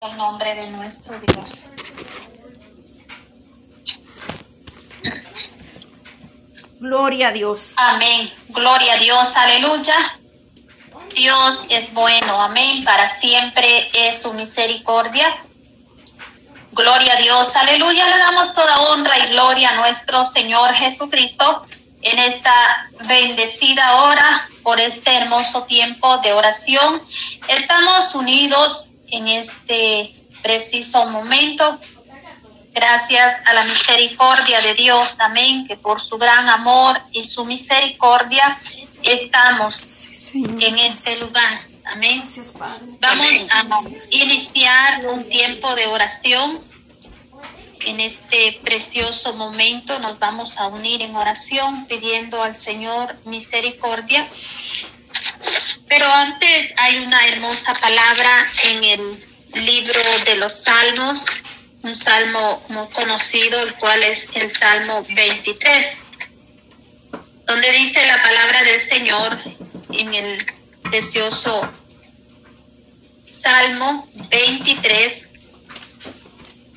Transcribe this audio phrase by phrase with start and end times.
[0.00, 1.70] el nombre de nuestro Dios.
[6.78, 7.72] Gloria a Dios.
[7.76, 8.32] Amén.
[8.50, 9.34] Gloria a Dios.
[9.34, 10.18] Aleluya.
[11.16, 12.40] Dios es bueno.
[12.40, 12.84] Amén.
[12.84, 15.36] Para siempre es su misericordia.
[16.70, 17.56] Gloria a Dios.
[17.56, 18.08] Aleluya.
[18.08, 21.66] Le damos toda honra y gloria a nuestro Señor Jesucristo
[22.02, 27.02] en esta bendecida hora por este hermoso tiempo de oración.
[27.48, 31.78] Estamos unidos en este preciso momento
[32.78, 38.60] Gracias a la misericordia de Dios, amén, que por su gran amor y su misericordia
[39.02, 41.66] estamos en este lugar.
[41.86, 42.22] Amén.
[43.00, 43.66] Vamos a
[44.10, 46.60] iniciar un tiempo de oración.
[47.86, 54.28] En este precioso momento nos vamos a unir en oración pidiendo al Señor misericordia.
[55.88, 59.24] Pero antes hay una hermosa palabra en el
[59.54, 61.26] libro de los Salmos,
[61.82, 66.02] un salmo muy conocido, el cual es el Salmo 23,
[67.46, 69.38] donde dice la palabra del Señor
[69.92, 70.46] en el
[70.82, 71.68] precioso
[73.22, 75.30] Salmo 23.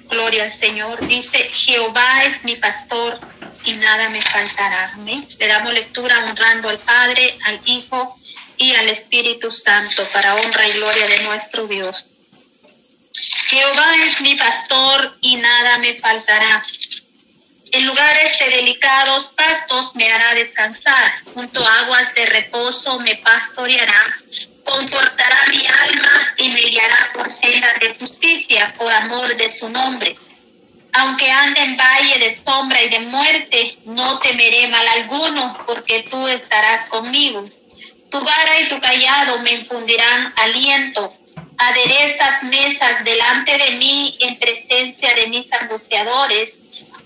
[0.09, 1.05] Gloria al Señor.
[1.08, 3.19] Dice, Jehová es mi pastor
[3.66, 4.93] y nada me faltará.
[5.05, 8.17] Le damos lectura honrando al Padre, al Hijo
[8.62, 12.06] y al Espíritu Santo para honra y gloria de nuestro Dios.
[13.50, 16.64] Jehová es mi pastor y nada me faltará.
[17.72, 24.20] En lugares de delicados pastos me hará descansar, junto a aguas de reposo me pastoreará,
[24.64, 30.16] confortará mi alma y me guiará por senda de justicia, por amor de su nombre.
[30.94, 36.28] Aunque ande en valle de sombra y de muerte, no temeré mal alguno, porque tú
[36.28, 37.50] estarás conmigo.
[38.12, 41.17] Tu vara y tu callado me infundirán aliento
[41.62, 46.58] aderezas mesas delante de mí en presencia de mis angustiadores,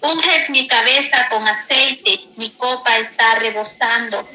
[0.02, 4.27] unges mi cabeza con aceite, mi copa está rebosando.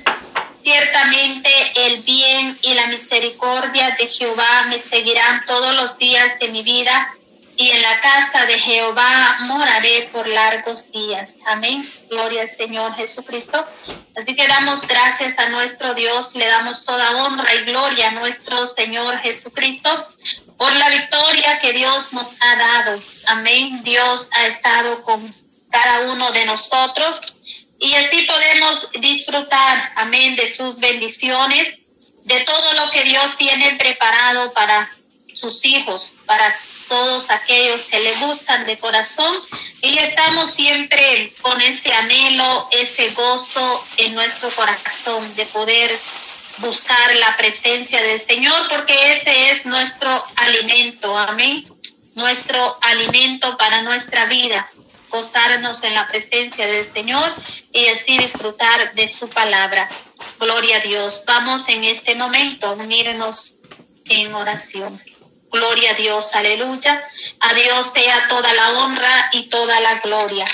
[0.55, 1.51] Ciertamente
[1.87, 7.15] el bien y la misericordia de Jehová me seguirán todos los días de mi vida
[7.61, 11.35] y en la casa de Jehová moraré por largos días.
[11.45, 11.87] Amén.
[12.09, 13.63] Gloria al Señor Jesucristo.
[14.17, 18.67] Así que damos gracias a nuestro Dios, le damos toda honra y gloria a nuestro
[18.67, 20.09] Señor Jesucristo
[20.57, 22.99] por la victoria que Dios nos ha dado.
[23.27, 23.83] Amén.
[23.83, 25.35] Dios ha estado con
[25.69, 27.21] cada uno de nosotros
[27.79, 31.77] y así podemos disfrutar, amén, de sus bendiciones,
[32.25, 34.91] de todo lo que Dios tiene preparado para
[35.35, 36.55] sus hijos, para
[36.91, 39.33] todos aquellos que le gustan de corazón
[39.81, 45.89] y estamos siempre con ese anhelo, ese gozo en nuestro corazón de poder
[46.59, 51.65] buscar la presencia del Señor porque ese es nuestro alimento, amén,
[52.15, 54.69] nuestro alimento para nuestra vida,
[55.11, 57.33] gozarnos en la presencia del Señor
[57.73, 59.89] y así disfrutar de su palabra.
[60.41, 61.23] Gloria a Dios.
[61.25, 63.59] Vamos en este momento a unirnos
[64.09, 65.01] en oración.
[65.51, 67.09] Gloria a Dios, aleluya.
[67.41, 70.45] A Dios sea toda la honra y toda la gloria.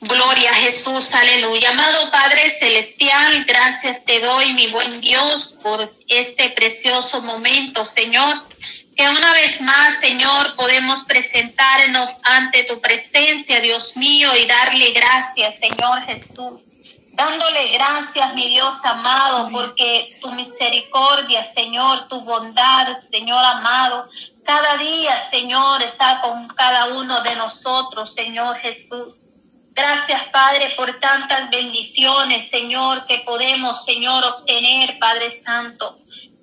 [0.00, 1.70] Gloria a Jesús, aleluya.
[1.70, 8.48] Amado Padre Celestial, gracias te doy, mi buen Dios, por este precioso momento, Señor.
[8.96, 15.58] Que una vez más, Señor, podemos presentarnos ante tu presencia, Dios mío, y darle gracias,
[15.58, 16.62] Señor Jesús
[17.12, 24.08] dándole gracias, mi Dios amado, porque tu misericordia, Señor, tu bondad, Señor amado,
[24.44, 29.22] cada día, Señor, está con cada uno de nosotros, Señor Jesús.
[29.72, 35.99] Gracias, Padre, por tantas bendiciones, Señor, que podemos, Señor, obtener, Padre Santo.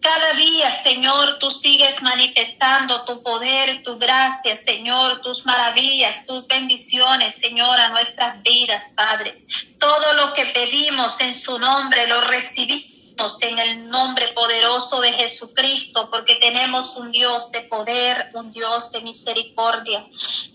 [0.08, 7.36] Cada día, Señor, tú sigues manifestando tu poder, tu gracia, Señor, tus maravillas, tus bendiciones,
[7.36, 9.46] Señor, a nuestras vidas, Padre.
[9.78, 16.10] Todo lo que pedimos en su nombre lo recibimos en el nombre poderoso de Jesucristo,
[16.10, 20.06] porque tenemos un Dios de poder, un Dios de misericordia.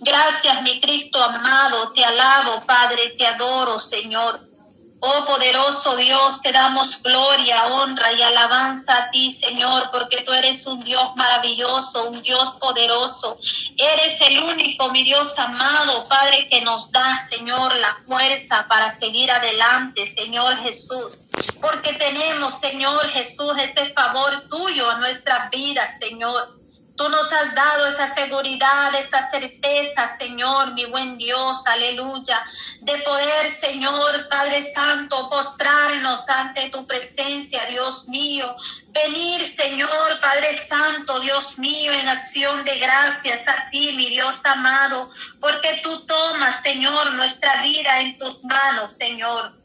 [0.01, 4.52] Gracias, mi Cristo amado, te alabo, Padre, te adoro, Señor.
[5.05, 10.65] Oh poderoso Dios, te damos gloria, honra y alabanza a ti, Señor, porque tú eres
[10.65, 13.37] un Dios maravilloso, un Dios poderoso.
[13.77, 19.29] Eres el único, mi Dios amado, Padre, que nos da, Señor, la fuerza para seguir
[19.33, 21.19] adelante, Señor Jesús.
[21.61, 26.62] Porque tenemos, Señor Jesús, este favor tuyo a nuestras vidas, Señor.
[27.03, 32.41] Tú nos has dado esa seguridad, esa certeza, Señor, mi buen Dios, aleluya,
[32.81, 38.55] de poder, Señor, Padre Santo, postrarnos ante tu presencia, Dios mío.
[38.91, 45.11] Venir, Señor, Padre Santo, Dios mío, en acción de gracias a ti, mi Dios amado,
[45.41, 49.62] porque tú tomas, Señor, nuestra vida en tus manos, Señor.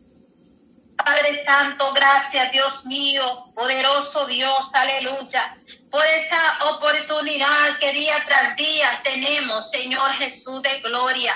[1.07, 5.57] Padre Santo, gracias, Dios mío, poderoso Dios, aleluya
[5.89, 11.33] por esa oportunidad que día tras día tenemos, Señor Jesús de gloria.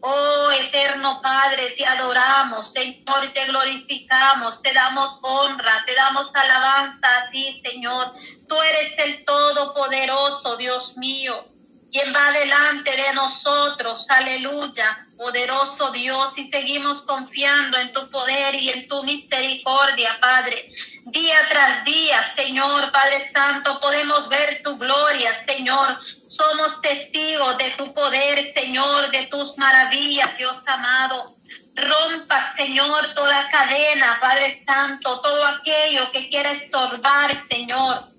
[0.00, 7.30] Oh eterno Padre, te adoramos, Señor, te glorificamos, te damos honra, te damos alabanza a
[7.30, 8.12] ti, Señor.
[8.46, 11.48] Tú eres el Todopoderoso, Dios mío,
[11.96, 18.68] quien va delante de nosotros, aleluya, poderoso Dios, y seguimos confiando en tu poder y
[18.68, 20.74] en tu misericordia, Padre.
[21.06, 25.98] Día tras día, Señor Padre Santo, podemos ver tu gloria, Señor.
[26.26, 31.38] Somos testigos de tu poder, Señor, de tus maravillas, Dios amado.
[31.76, 38.15] Rompa, Señor, toda cadena, Padre Santo, todo aquello que quiera estorbar, Señor.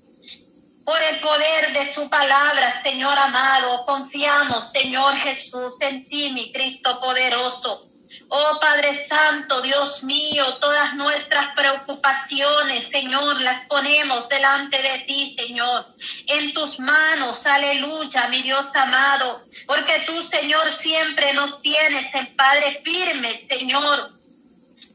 [0.87, 7.01] Por el poder de su palabra, Señor amado, confiamos, Señor Jesús, en ti, mi Cristo
[7.01, 7.89] poderoso.
[8.29, 15.93] Oh Padre Santo, Dios mío, todas nuestras preocupaciones, Señor, las ponemos delante de ti, Señor.
[16.27, 22.81] En tus manos, aleluya, mi Dios amado, porque tú, Señor, siempre nos tienes en Padre
[22.85, 24.16] firme, Señor.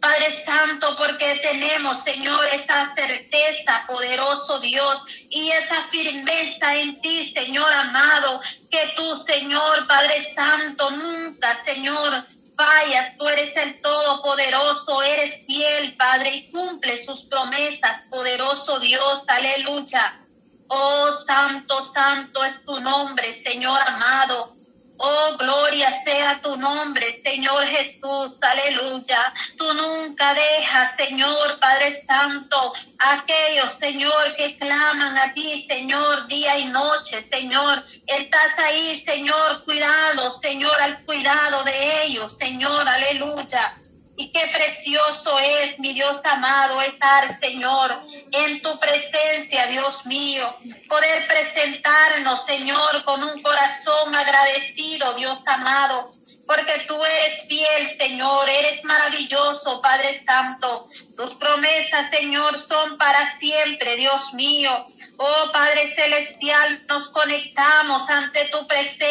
[0.02, 7.72] Padre Santo, porque tenemos, Señor, esa certeza, poderoso Dios, y esa firmeza en ti, Señor
[7.72, 12.26] amado, que tú, Señor, Padre Santo, nunca, Señor,
[12.56, 20.20] fallas, tú eres el Todopoderoso, eres fiel, Padre, y cumple sus promesas, poderoso Dios, aleluya.
[20.66, 24.56] Oh, santo, santo es tu nombre, Señor amado.
[25.04, 29.34] Oh, gloria sea tu nombre, Señor Jesús, aleluya.
[29.56, 36.66] Tú nunca dejas, Señor Padre Santo, aquellos, Señor, que claman a ti, Señor, día y
[36.66, 37.84] noche, Señor.
[38.06, 43.81] Estás ahí, Señor, cuidado, Señor, al cuidado de ellos, Señor, aleluya.
[44.16, 48.00] Y qué precioso es, mi Dios amado, estar, Señor,
[48.30, 50.54] en tu presencia, Dios mío.
[50.88, 56.12] Poder presentarnos, Señor, con un corazón agradecido, Dios amado.
[56.46, 60.88] Porque tú eres fiel, Señor, eres maravilloso, Padre Santo.
[61.16, 64.86] Tus promesas, Señor, son para siempre, Dios mío.
[65.24, 69.01] Oh Padre Celestial, nos conectamos ante tu presencia,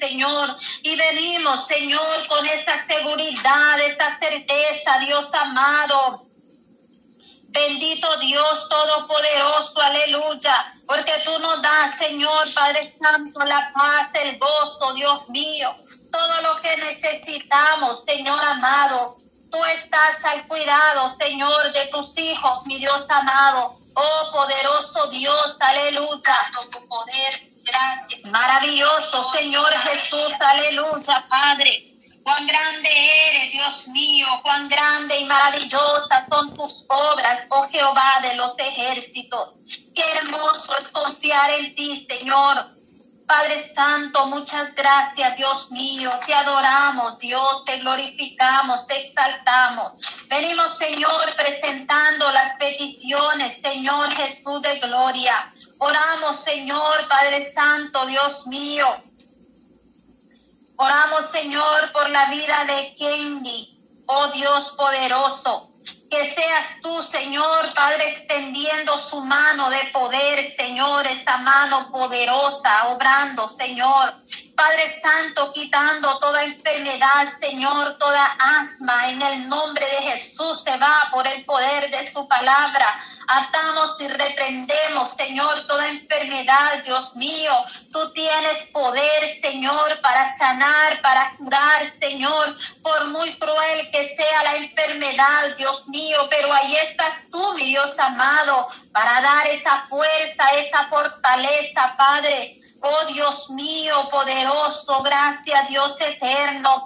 [0.00, 6.26] Señor, y venimos, Señor, con esa seguridad, esa certeza, Dios amado.
[7.48, 14.94] Bendito Dios Todopoderoso, aleluya, porque tú nos das, Señor Padre Santo, la paz, el gozo,
[14.94, 15.74] Dios mío,
[16.12, 19.18] todo lo que necesitamos, Señor amado.
[19.50, 23.80] Tú estás al cuidado, Señor, de tus hijos, mi Dios amado.
[23.94, 26.36] Oh poderoso Dios, aleluya,
[26.70, 28.24] tu poder, gracias.
[28.30, 31.86] Maravilloso Señor Jesús, aleluya, Padre.
[32.22, 32.88] Cuán grande
[33.28, 39.54] eres, Dios mío, cuán grande y maravillosas son tus obras, oh Jehová de los ejércitos.
[39.94, 42.80] Qué hermoso es confiar en ti, Señor.
[43.26, 46.10] Padre Santo, muchas gracias, Dios mío.
[46.26, 49.92] Te adoramos, Dios, te glorificamos, te exaltamos.
[50.28, 55.54] Venimos, Señor, presentando las peticiones, Señor Jesús de gloria.
[55.82, 58.86] Oramos, Señor, Padre Santo, Dios mío.
[60.76, 65.70] Oramos, Señor, por la vida de Kendi, oh Dios poderoso.
[66.10, 70.19] Que seas tú, Señor, Padre, extendiendo su mano de poder,
[70.80, 74.14] Señor, esa mano poderosa, obrando, Señor.
[74.56, 81.08] Padre Santo, quitando toda enfermedad, Señor, toda asma, en el nombre de Jesús se va
[81.10, 82.86] por el poder de su palabra.
[83.26, 87.52] Atamos y reprendemos, Señor, toda enfermedad, Dios mío.
[87.92, 94.09] Tú tienes poder, Señor, para sanar, para curar, Señor, por muy cruel que
[95.56, 96.18] Dios mío.
[96.30, 103.12] Pero ahí estás tú, mi Dios amado, para dar esa fuerza, esa fortaleza, Padre Oh
[103.12, 106.84] Dios mío, poderoso, gracias Dios eterno.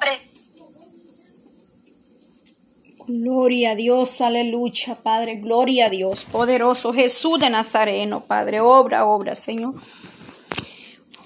[3.06, 9.36] Gloria a Dios, aleluya, Padre, gloria a Dios, poderoso Jesús de Nazareno, Padre, obra, obra,
[9.36, 9.74] Señor.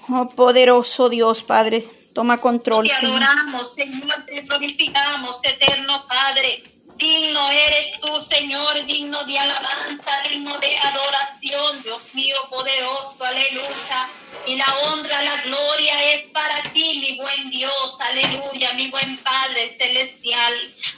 [0.09, 6.63] Oh, poderoso Dios, Padre, toma control, te adoramos, Señor, te glorificamos, eterno Padre.
[6.99, 14.09] Digno eres tú, Señor, digno de alabanza, digno de adoración, Dios mío, poderoso, aleluya.
[14.45, 19.71] y la honra, la gloria es para ti, mi buen Dios, aleluya, mi buen Padre
[19.77, 20.53] celestial.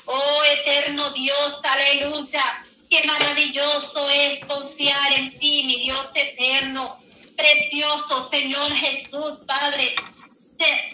[0.05, 2.65] Oh eterno Dios, aleluya.
[2.89, 6.99] Qué maravilloso es confiar en ti, mi Dios eterno.
[7.37, 9.93] Precioso Señor Jesús, Padre.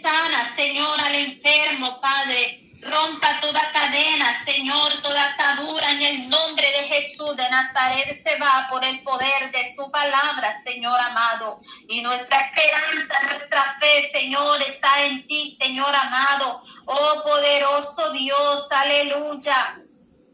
[0.02, 2.67] Sana, Señor, al enfermo, Padre.
[2.81, 8.67] Rompa toda cadena, Señor, toda atadura en el nombre de Jesús de Nazaret se va
[8.69, 11.60] por el poder de su palabra, Señor amado.
[11.88, 16.63] Y nuestra esperanza, nuestra fe, Señor, está en ti, Señor amado.
[16.86, 19.81] Oh poderoso Dios, aleluya.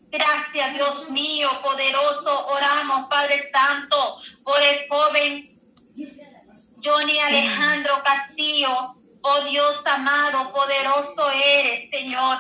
[0.10, 2.48] Gracias, Dios mío, poderoso.
[2.48, 5.44] Oramos, Padre Santo, por el joven
[6.84, 9.03] Johnny Alejandro Castillo.
[9.26, 12.40] Oh Dios amado, poderoso eres, Señor.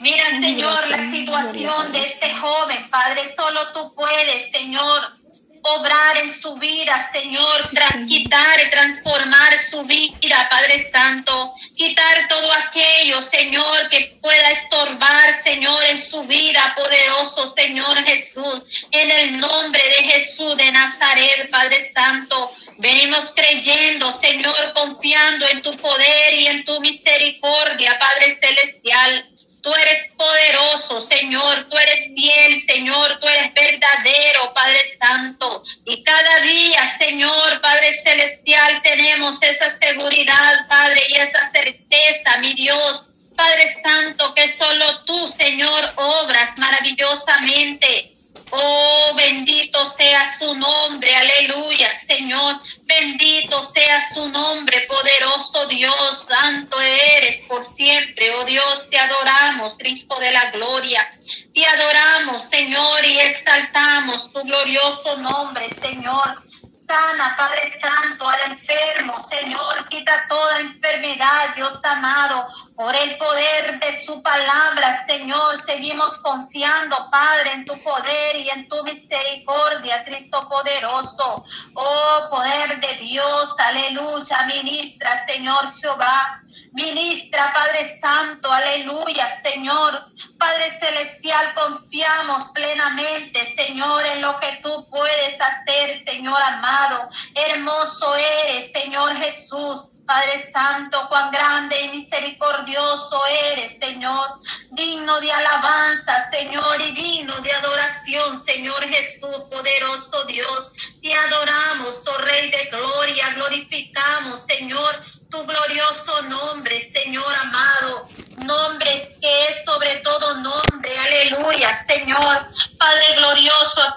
[0.00, 5.20] Mira, Señor, la situación de este joven, Padre, solo tú puedes, Señor,
[5.62, 12.50] obrar en su vida, Señor, tras quitar y transformar su vida, Padre Santo, quitar todo
[12.52, 19.82] aquello, Señor, que pueda estorbar, Señor, en su vida, poderoso Señor Jesús, en el nombre
[19.82, 22.52] de Jesús de Nazaret, Padre Santo.
[22.80, 29.30] Venimos creyendo, Señor, confiando en tu poder y en tu misericordia, Padre Celestial.
[29.60, 31.68] Tú eres poderoso, Señor.
[31.68, 33.20] Tú eres fiel, Señor.
[33.20, 35.62] Tú eres verdadero, Padre Santo.
[35.84, 43.04] Y cada día, Señor, Padre Celestial, tenemos esa seguridad, Padre, y esa certeza, mi Dios.
[43.36, 48.09] Padre Santo, que solo tú, Señor, obras maravillosamente.
[48.50, 52.60] Oh, bendito sea su nombre, aleluya, Señor.
[52.82, 58.32] Bendito sea su nombre, poderoso Dios, santo eres por siempre.
[58.34, 61.18] Oh Dios, te adoramos, Cristo de la gloria.
[61.54, 66.42] Te adoramos, Señor, y exaltamos tu glorioso nombre, Señor.
[66.90, 74.04] Sana, Padre Santo, al enfermo, Señor, quita toda enfermedad, Dios amado, por el poder de
[74.04, 75.64] su palabra, Señor.
[75.64, 81.44] Seguimos confiando, Padre, en tu poder y en tu misericordia, Cristo poderoso.
[81.74, 86.40] Oh, poder de Dios, aleluya, ministra, Señor Jehová.
[86.72, 90.06] Ministra, Padre Santo, aleluya, Señor.
[90.38, 97.08] Padre Celestial, confiamos plenamente, Señor, en lo que tú puedes hacer, Señor amado.
[97.34, 99.96] Hermoso eres, Señor Jesús.
[100.06, 103.20] Padre Santo, cuán grande y misericordioso
[103.52, 104.40] eres, Señor.
[104.70, 110.72] Digno de alabanza, Señor, y digno de adoración, Señor Jesús, poderoso Dios.
[111.02, 118.04] Te adoramos, oh Rey de gloria, glorificamos, Señor tu glorioso nombre, Señor amado.
[118.38, 120.90] Nombres que es sobre todo nombre.
[120.98, 122.48] Aleluya, Señor.
[122.78, 123.94] Padre glorioso,